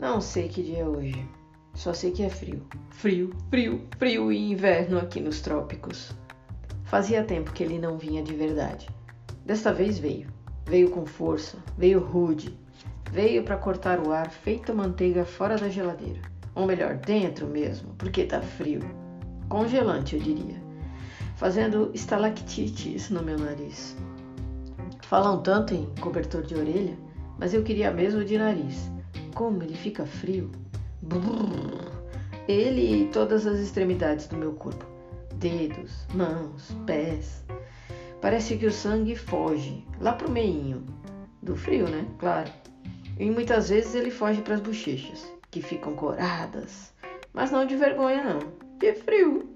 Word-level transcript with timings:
Não 0.00 0.18
sei 0.18 0.48
que 0.48 0.62
dia 0.62 0.78
é 0.78 0.88
hoje. 0.88 1.28
Só 1.74 1.92
sei 1.92 2.10
que 2.10 2.22
é 2.22 2.30
frio. 2.30 2.66
Frio, 2.88 3.36
frio, 3.50 3.86
frio 3.98 4.32
e 4.32 4.50
inverno 4.50 4.98
aqui 4.98 5.20
nos 5.20 5.42
trópicos. 5.42 6.16
Fazia 6.84 7.22
tempo 7.22 7.52
que 7.52 7.62
ele 7.62 7.78
não 7.78 7.98
vinha 7.98 8.22
de 8.22 8.34
verdade. 8.34 8.88
Desta 9.44 9.74
vez 9.74 9.98
veio. 9.98 10.26
Veio 10.64 10.90
com 10.90 11.04
força, 11.04 11.58
veio 11.76 12.00
rude. 12.00 12.58
Veio 13.12 13.44
para 13.44 13.58
cortar 13.58 14.00
o 14.00 14.10
ar 14.10 14.30
feito 14.30 14.74
manteiga 14.74 15.26
fora 15.26 15.58
da 15.58 15.68
geladeira. 15.68 16.22
Ou 16.54 16.66
melhor, 16.66 16.94
dentro 16.96 17.46
mesmo, 17.46 17.94
porque 17.98 18.24
tá 18.24 18.40
frio. 18.40 18.80
Congelante, 19.50 20.16
eu 20.16 20.22
diria. 20.22 20.56
Fazendo 21.36 21.90
estalactites 21.92 23.10
no 23.10 23.22
meu 23.22 23.38
nariz. 23.38 23.94
Falam 25.02 25.42
tanto 25.42 25.74
em 25.74 25.84
cobertor 26.00 26.42
de 26.42 26.54
orelha, 26.54 26.96
mas 27.38 27.52
eu 27.52 27.62
queria 27.62 27.90
mesmo 27.90 28.24
de 28.24 28.38
nariz. 28.38 28.90
Como 29.34 29.62
ele 29.62 29.74
fica 29.74 30.04
frio. 30.06 30.50
Brrr. 31.02 32.00
Ele 32.48 33.02
e 33.02 33.08
todas 33.08 33.46
as 33.46 33.58
extremidades 33.58 34.26
do 34.26 34.36
meu 34.36 34.52
corpo. 34.52 34.84
Dedos, 35.34 36.06
mãos, 36.14 36.74
pés. 36.86 37.44
Parece 38.20 38.56
que 38.56 38.66
o 38.66 38.72
sangue 38.72 39.16
foge, 39.16 39.86
lá 40.00 40.12
pro 40.12 40.30
meinho. 40.30 40.84
Do 41.42 41.56
frio, 41.56 41.88
né? 41.88 42.06
Claro. 42.18 42.50
E 43.18 43.30
muitas 43.30 43.68
vezes 43.70 43.94
ele 43.94 44.10
foge 44.10 44.42
para 44.42 44.54
as 44.54 44.60
bochechas, 44.60 45.26
que 45.50 45.62
ficam 45.62 45.94
coradas. 45.94 46.92
Mas 47.32 47.50
não 47.50 47.64
de 47.64 47.76
vergonha, 47.76 48.22
não. 48.22 48.40
De 48.78 48.92
frio. 48.94 49.48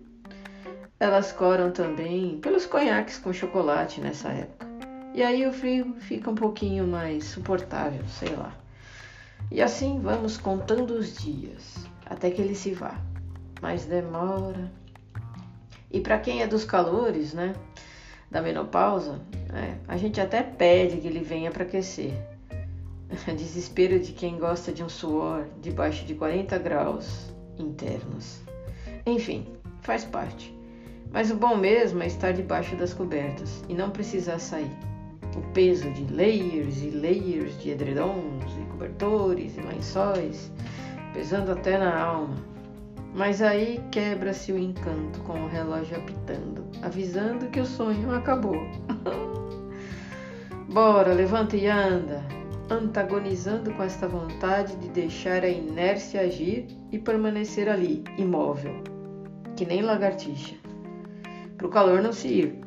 Elas 0.99 1.33
coram 1.33 1.71
também 1.71 2.39
pelos 2.39 2.65
conhaques 2.65 3.19
com 3.19 3.33
chocolate 3.33 4.01
nessa 4.01 4.29
época. 4.29 4.67
E 5.15 5.23
aí 5.23 5.47
o 5.47 5.53
frio 5.53 5.95
fica 5.99 6.31
um 6.31 6.35
pouquinho 6.35 6.87
mais 6.87 7.25
suportável, 7.25 8.03
sei 8.09 8.35
lá. 8.35 8.55
E 9.51 9.63
assim 9.63 10.01
vamos 10.01 10.37
contando 10.37 10.93
os 10.95 11.17
dias 11.17 11.87
até 12.07 12.31
que 12.31 12.41
ele 12.41 12.55
se 12.55 12.73
vá. 12.73 12.99
Mas 13.61 13.85
demora. 13.85 14.71
E 15.91 16.01
para 16.01 16.19
quem 16.19 16.43
é 16.43 16.47
dos 16.47 16.65
calores, 16.65 17.33
né, 17.33 17.55
da 18.31 18.43
menopausa, 18.43 19.21
é, 19.53 19.77
a 19.87 19.97
gente 19.97 20.21
até 20.21 20.43
pede 20.43 20.99
que 20.99 21.07
ele 21.07 21.21
venha 21.21 21.51
para 21.51 21.63
aquecer. 21.65 22.13
Desespero 23.37 24.01
de 24.01 24.13
quem 24.13 24.39
gosta 24.39 24.73
de 24.73 24.83
um 24.83 24.89
suor 24.89 25.47
debaixo 25.61 26.05
de 26.05 26.15
40 26.15 26.59
graus 26.59 27.33
internos. 27.59 28.41
Enfim, 29.07 29.47
faz 29.83 30.05
parte. 30.05 30.53
Mas 31.13 31.31
o 31.31 31.37
bom 31.37 31.57
mesmo 31.57 32.03
é 32.03 32.07
estar 32.07 32.33
debaixo 32.33 32.75
das 32.75 32.93
cobertas 32.93 33.63
e 33.69 33.75
não 33.75 33.91
precisar 33.91 34.41
sair 34.41 34.94
o 35.37 35.43
peso 35.53 35.91
de 35.91 36.13
layers 36.13 36.83
e 36.83 36.91
layers 36.91 37.61
de 37.61 37.71
edredons 37.71 38.45
e 38.61 38.65
cobertores 38.71 39.57
e 39.57 39.61
lençóis, 39.61 40.53
pesando 41.13 41.53
até 41.53 41.79
na 41.79 41.99
alma. 41.99 42.37
Mas 43.15 43.41
aí 43.41 43.81
quebra-se 43.91 44.53
o 44.53 44.59
encanto 44.59 45.21
com 45.21 45.45
o 45.45 45.49
relógio 45.49 45.97
apitando, 45.97 46.65
avisando 46.83 47.47
que 47.47 47.61
o 47.61 47.67
sonho 47.67 48.13
acabou. 48.13 48.57
Bora, 50.69 51.13
levanta 51.13 51.57
e 51.57 51.69
anda, 51.69 52.21
antagonizando 52.69 53.73
com 53.75 53.83
esta 53.83 54.09
vontade 54.09 54.75
de 54.77 54.89
deixar 54.89 55.45
a 55.45 55.49
inércia 55.49 56.23
agir 56.23 56.67
e 56.91 56.99
permanecer 56.99 57.69
ali, 57.69 58.03
imóvel, 58.19 58.83
que 59.55 59.65
nem 59.65 59.83
lagartixa, 59.83 60.57
para 61.57 61.67
o 61.67 61.71
calor 61.71 62.03
não 62.03 62.13
se 62.13 62.29
ir 62.29 62.64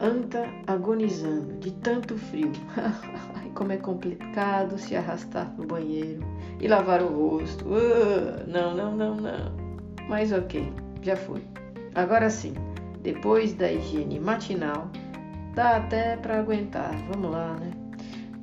anda 0.00 0.48
agonizando 0.66 1.54
de 1.58 1.70
tanto 1.72 2.16
frio. 2.16 2.52
Ai, 3.34 3.50
como 3.54 3.72
é 3.72 3.76
complicado 3.76 4.78
se 4.78 4.96
arrastar 4.96 5.52
no 5.56 5.66
banheiro 5.66 6.22
e 6.60 6.68
lavar 6.68 7.02
o 7.02 7.08
rosto. 7.08 7.64
Uh, 7.66 8.46
não, 8.46 8.74
não, 8.74 8.96
não, 8.96 9.14
não. 9.16 9.56
Mas 10.08 10.32
ok, 10.32 10.72
já 11.02 11.16
foi. 11.16 11.42
Agora 11.94 12.28
sim, 12.30 12.54
depois 13.02 13.54
da 13.54 13.70
higiene 13.70 14.20
matinal, 14.20 14.90
dá 15.54 15.76
até 15.76 16.16
para 16.16 16.38
aguentar. 16.38 16.94
Vamos 17.10 17.30
lá, 17.30 17.54
né? 17.54 17.70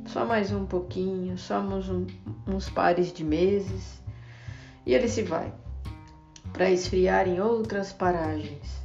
Só 0.06 0.25
mais 0.25 0.52
um 0.52 0.66
pouquinho, 0.66 1.38
somos 1.38 1.90
uns 2.47 2.69
pares 2.69 3.12
de 3.12 3.24
meses 3.24 4.02
e 4.86 4.94
ele 4.94 5.08
se 5.08 5.24
vai 5.24 5.52
para 6.52 6.69
esfriar 6.69 7.28
em 7.28 7.40
outras 7.40 7.92
paragens 7.92 8.82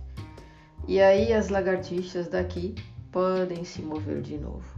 e 0.89 1.03
aí 1.03 1.35
as 1.35 1.51
lagartixas 1.51 2.29
daqui 2.29 2.75
podem 3.13 3.63
se 3.63 3.83
mover 3.83 4.23
de 4.23 4.39
novo. 4.39 4.78